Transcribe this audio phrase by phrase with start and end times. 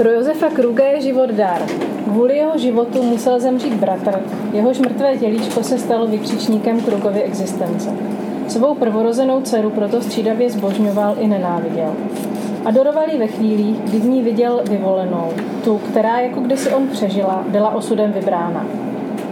[0.00, 1.62] Pro Josefa Kruga je život dar.
[2.04, 4.22] Kvůli jeho životu musel zemřít bratr,
[4.52, 7.90] jehož mrtvé tělíčko se stalo vykřičníkem Krugovy existence.
[8.48, 11.94] Svou prvorozenou dceru proto střídavě zbožňoval i nenáviděl.
[12.64, 15.32] Adoroval ji ve chvílích, kdy v ní viděl vyvolenou,
[15.64, 18.66] tu, která jako kdysi on přežila, byla osudem vybrána.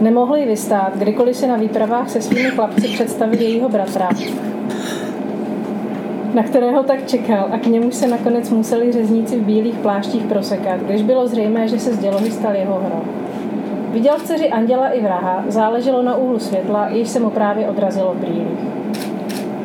[0.00, 4.08] Nemohl ji vystát, kdykoliv si na výpravách se svými chlapci představil jejího bratra,
[6.34, 10.80] na kterého tak čekal a k němu se nakonec museli řezníci v bílých pláštích prosekat,
[10.80, 13.04] když bylo zřejmé, že se z dělohy stal jeho hrob.
[13.92, 18.14] Viděl v dceři anděla i vraha, záleželo na úhlu světla, jež se mu právě odrazilo
[18.14, 18.58] v brýlích.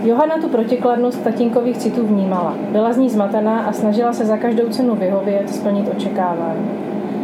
[0.04, 2.54] Johana tu protikladnost tatínkových citů vnímala.
[2.70, 6.70] Byla z ní zmatená a snažila se za každou cenu vyhovět, splnit očekávání.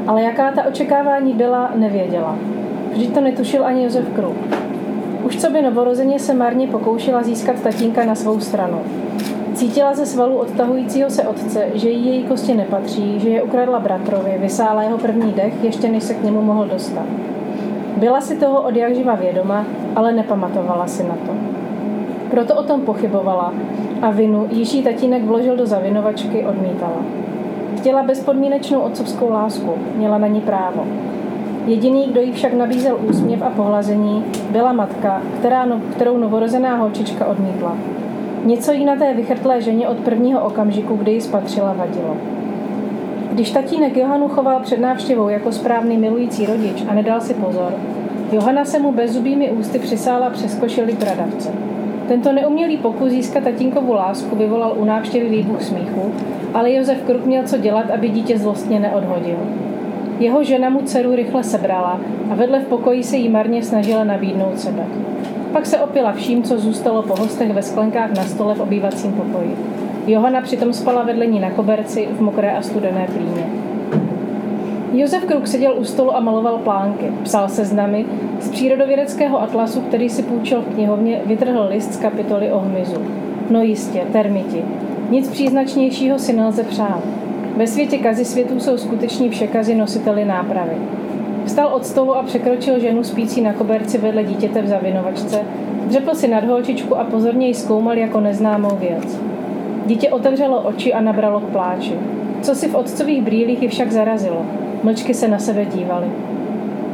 [0.07, 2.35] Ale jaká ta očekávání byla, nevěděla.
[2.91, 4.58] Vždyť to netušil ani Josef Kruk.
[5.29, 8.81] Už co by novorozeně se marně pokoušela získat tatínka na svou stranu.
[9.53, 14.37] Cítila ze svalu odtahujícího se otce, že jí její kosti nepatří, že je ukradla bratrovi,
[14.37, 17.05] vysála jeho první dech, ještě než se k němu mohl dostat.
[17.97, 21.31] Byla si toho od jak živa vědoma, ale nepamatovala si na to.
[22.31, 23.53] Proto o tom pochybovala
[24.01, 27.01] a vinu, již jí tatínek vložil do zavinovačky, odmítala.
[27.77, 30.87] Chtěla bezpodmínečnou otcovskou lásku, měla na ní právo.
[31.69, 37.25] Jediný, kdo jí však nabízel úsměv a pohlazení, byla matka, která no, kterou novorozená holčička
[37.25, 37.77] odmítla.
[38.45, 42.17] Něco jí na té vychrtlé ženě od prvního okamžiku, kdy ji spatřila, vadilo.
[43.31, 47.73] Když tatínek Johanu choval před návštěvou jako správný milující rodič a nedal si pozor,
[48.31, 51.51] Johana se mu bezzubými ústy přisála přes košili pradavce.
[52.07, 56.11] Tento neumělý pokus získat tatínkovu lásku vyvolal u návštěvy výbuch smíchu,
[56.53, 59.37] ale Josef Kruk měl co dělat, aby dítě zlostně neodhodil.
[60.19, 61.99] Jeho žena mu dceru rychle sebrala
[62.31, 64.85] a vedle v pokoji se jí marně snažila nabídnout sebe.
[65.53, 69.55] Pak se opila vším, co zůstalo po hostech ve sklenkách na stole v obývacím pokoji.
[70.07, 73.45] Johana přitom spala vedle ní na koberci v mokré a studené plíně.
[74.93, 77.05] Josef Kruk seděl u stolu a maloval plánky.
[77.23, 78.05] Psal seznamy.
[78.39, 83.01] Z přírodovědeckého atlasu, který si půjčil v knihovně, vytrhl list z kapitoly o hmyzu.
[83.49, 84.63] No jistě, termiti.
[85.09, 87.03] Nic příznačnějšího si nelze přát.
[87.57, 90.75] Ve světě kazy světů jsou skuteční všekazy nositeli nápravy.
[91.45, 95.41] Vstal od stolu a překročil ženu spící na koberci vedle dítěte v zavinovačce,
[95.85, 99.19] dřepl si nad holčičku a pozorně ji zkoumal jako neznámou věc.
[99.85, 101.93] Dítě otevřelo oči a nabralo k pláči.
[102.41, 104.45] Co si v otcových brýlích ji však zarazilo.
[104.83, 106.07] Mlčky se na sebe dívaly.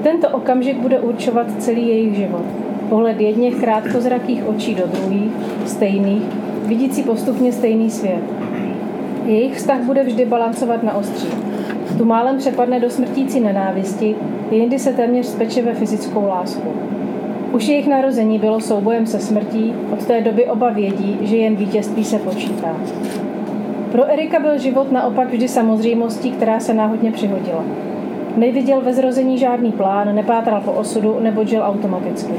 [0.04, 2.46] Tento okamžik bude určovat celý jejich život.
[2.90, 5.32] Pohled jedněch krátkozrakých očí do druhých,
[5.66, 6.24] stejných,
[6.66, 8.22] vidící postupně stejný svět.
[9.25, 11.28] Jejich vztah bude vždy balancovat na ostří.
[11.97, 14.16] Tu málem přepadne do smrtící nenávisti,
[14.52, 16.69] jindy se téměř speče ve fyzickou lásku.
[17.52, 22.03] Už jejich narození bylo soubojem se smrtí, od té doby oba vědí, že jen vítězství
[22.03, 22.75] se počítá.
[23.91, 27.63] Pro Erika byl život naopak vždy samozřejmostí, která se náhodně přihodila.
[28.38, 32.34] Neviděl ve zrození žádný plán, nepátral po osudu nebo žil automaticky.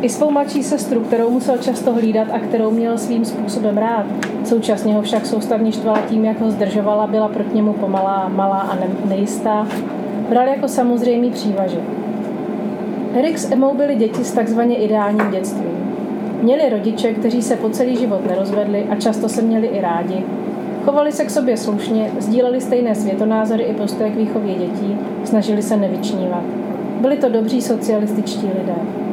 [0.00, 4.06] I svou mladší sestru, kterou musel často hlídat a kterou měl svým způsobem rád,
[4.44, 8.78] současně ho však soustavně štvala tím, jak ho zdržovala, byla proti němu pomalá, malá a
[9.08, 9.66] nejistá,
[10.28, 11.82] bral jako samozřejmý přívažek.
[13.14, 15.96] Erik s Emou byli děti s takzvaně ideálním dětstvím.
[16.42, 20.24] Měli rodiče, kteří se po celý život nerozvedli a často se měli i rádi.
[20.84, 25.76] Chovali se k sobě slušně, sdíleli stejné světonázory i postoje k výchově dětí, snažili se
[25.76, 26.42] nevyčnívat.
[27.00, 29.03] Byli to dobří socialističtí lidé.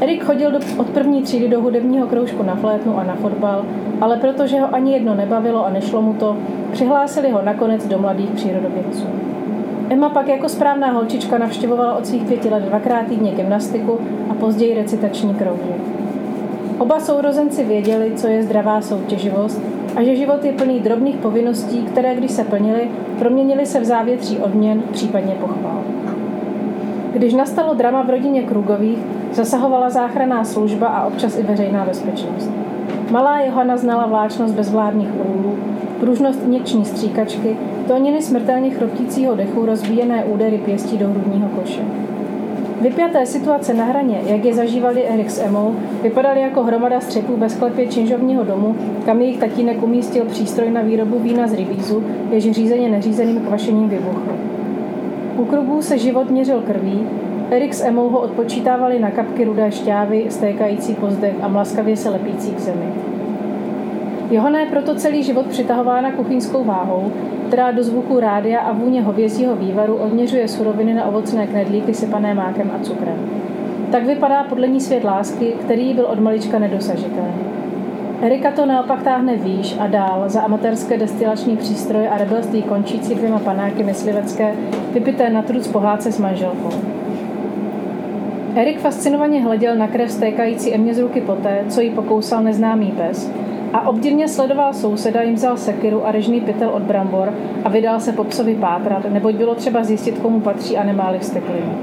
[0.00, 3.64] Erik chodil do, od první třídy do hudebního kroužku na flétnu a na fotbal,
[4.00, 6.36] ale protože ho ani jedno nebavilo a nešlo mu to,
[6.72, 9.06] přihlásili ho nakonec do mladých přírodovědců.
[9.90, 13.98] Emma pak jako správná holčička navštěvovala od svých pěti let dvakrát týdně gymnastiku
[14.30, 15.80] a později recitační kroužek.
[16.78, 19.62] Oba sourozenci věděli, co je zdravá soutěživost
[19.96, 22.88] a že život je plný drobných povinností, které, když se plnily,
[23.18, 25.82] proměnily se v závětří odměn, případně pochvál.
[27.12, 28.98] Když nastalo drama v rodině Krugových,
[29.32, 32.50] zasahovala záchranná služba a občas i veřejná bezpečnost.
[33.10, 35.58] Malá Johana znala vláčnost bezvládních úlů,
[36.00, 37.56] pružnost injekční stříkačky,
[37.88, 41.80] tóniny smrtelně chroptícího dechu, rozbíjené údery pěstí do hrudního koše.
[42.80, 47.48] Vypjaté situace na hraně, jak je zažívali Erik s Emou, vypadaly jako hromada střepů ve
[47.48, 48.76] sklepě činžovního domu,
[49.06, 54.32] kam jejich tatínek umístil přístroj na výrobu vína z rybízu, jež řízeně neřízeným kvašením vybuchl.
[55.36, 57.06] U krugů se život měřil krví,
[57.50, 62.10] Erik s Emou ho odpočítávali na kapky rudé šťávy, stékající po zdech a mlaskavě se
[62.10, 62.86] lepící k zemi.
[64.30, 67.12] Johana je proto celý život přitahována kuchyňskou váhou,
[67.48, 72.70] která do zvuku rádia a vůně hovězího vývaru odměřuje suroviny na ovocné knedlíky sypané mákem
[72.74, 73.30] a cukrem.
[73.92, 77.44] Tak vypadá podle ní svět lásky, který byl od malička nedosažitelný.
[78.22, 83.38] Erika to naopak táhne výš a dál za amatérské destilační přístroje a rebelství končící dvěma
[83.38, 84.54] panáky myslivecké,
[84.92, 86.99] vypité na trud z pohádce s manželkou.
[88.54, 93.32] Erik fascinovaně hleděl na krev stékající Emě z ruky poté, co jí pokousal neznámý pes
[93.72, 98.12] a obdivně sledoval souseda, jim vzal sekiru a režný pytel od brambor a vydal se
[98.12, 101.78] po psovi pátrat, neboť bylo třeba zjistit, komu patří a nemáli vsteklinu.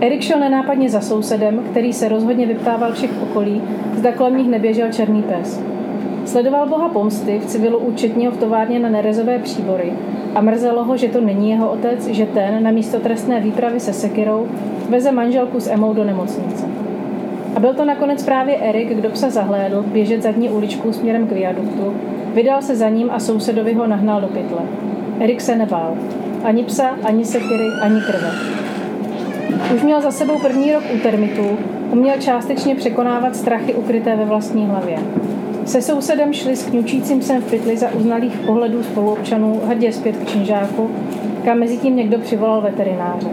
[0.00, 3.62] Erik šel nenápadně za sousedem, který se rozhodně vyptával všech okolí,
[3.94, 5.73] zda kolem nich neběžel černý pes.
[6.24, 9.92] Sledoval boha pomsty v civilu účetního v továrně na nerezové příbory
[10.34, 13.92] a mrzelo ho, že to není jeho otec, že ten na místo trestné výpravy se
[13.92, 14.46] sekirou
[14.88, 16.66] veze manželku s Emou do nemocnice.
[17.56, 21.94] A byl to nakonec právě Erik, kdo psa zahlédl běžet zadní uličkou směrem k viaduktu,
[22.34, 24.60] vydal se za ním a sousedovi ho nahnal do pytle.
[25.20, 25.94] Erik se nebál.
[26.44, 28.30] Ani psa, ani sekiry, ani krve.
[29.74, 31.58] Už měl za sebou první rok u termitů,
[31.90, 34.98] uměl částečně překonávat strachy ukryté ve vlastní hlavě.
[35.64, 40.28] Se sousedem šli s kňučícím psem v pytli za uznalých pohledů spoluobčanů hrdě zpět k
[40.28, 40.90] činžáku,
[41.44, 43.28] kam mezi tím někdo přivolal veterináře.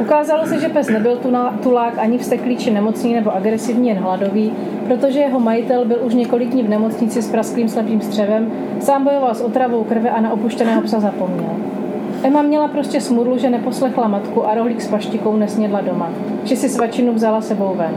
[0.00, 1.20] Ukázalo se, že pes nebyl
[1.62, 4.52] tulák ani vsteklý či nemocný nebo agresivní, jen hladový,
[4.86, 9.34] protože jeho majitel byl už několik dní v nemocnici s prasklým slepým střevem, sám bojoval
[9.34, 11.50] s otravou krve a na opuštěného psa zapomněl.
[12.22, 16.10] Emma měla prostě smudlu, že neposlechla matku a rohlík s paštikou nesnědla doma,
[16.44, 17.94] že si svačinu vzala sebou ven.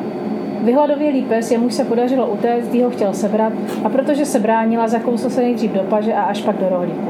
[0.64, 3.54] Vyhladovělý pes, jemuž se podařilo utéct, ho chtěl sebrat
[3.84, 7.10] a protože se bránila, zakousl se nejdřív do paže a až pak do rohlíku.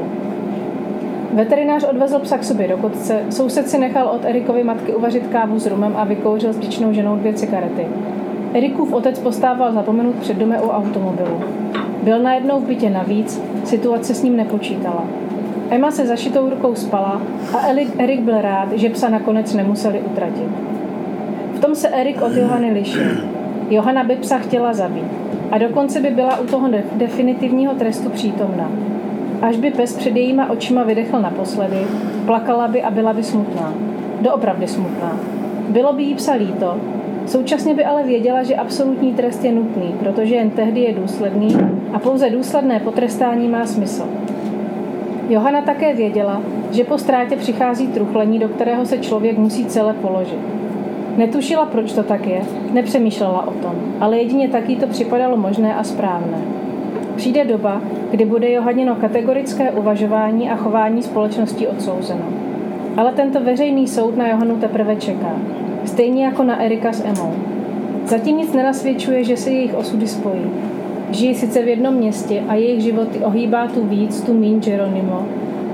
[1.32, 5.58] Veterinář odvezl psa k sobě do kotce, soused si nechal od Erikovy matky uvařit kávu
[5.58, 7.86] s rumem a vykouřil s děčnou ženou dvě cigarety.
[8.54, 11.40] Erikův otec postával zapomenut před domem u automobilu.
[12.02, 15.04] Byl najednou v bytě navíc, situace s ním nepočítala.
[15.70, 17.22] Emma se zašitou rukou spala
[17.54, 17.66] a
[17.98, 20.48] Erik byl rád, že psa nakonec nemuseli utratit.
[21.54, 23.39] V tom se Erik od Johany lišil.
[23.70, 25.04] Johana by psa chtěla zabít
[25.50, 28.70] a dokonce by byla u toho definitivního trestu přítomna.
[29.42, 31.86] Až by pes před jejíma očima vydechl naposledy,
[32.26, 33.74] plakala by a byla by smutná.
[34.20, 35.16] Doopravdy smutná.
[35.68, 36.76] Bylo by jí psa líto,
[37.26, 41.56] současně by ale věděla, že absolutní trest je nutný, protože jen tehdy je důsledný
[41.92, 44.08] a pouze důsledné potrestání má smysl.
[45.28, 50.59] Johana také věděla, že po ztrátě přichází truchlení, do kterého se člověk musí celé položit.
[51.20, 55.84] Netušila, proč to tak je, nepřemýšlela o tom, ale jedině taky to připadalo možné a
[55.84, 56.38] správné.
[57.16, 62.24] Přijde doba, kdy bude Johanino kategorické uvažování a chování společnosti odsouzeno.
[62.96, 65.36] Ale tento veřejný soud na Johanu teprve čeká.
[65.84, 67.34] Stejně jako na Erika s Emou.
[68.04, 70.44] Zatím nic nenasvědčuje, že se jejich osudy spojí.
[71.10, 75.26] Žijí sice v jednom městě a jejich životy ohýbá tu víc, tu mín Geronimo,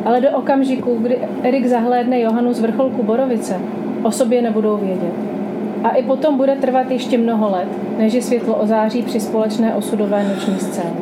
[0.05, 3.61] ale do okamžiku, kdy Erik zahlédne Johanu z vrcholku Borovice,
[4.03, 5.36] o sobě nebudou vědět.
[5.87, 7.69] A i potom bude trvat ještě mnoho let,
[7.99, 10.97] než je světlo ozáří při společné osudové noční scéně.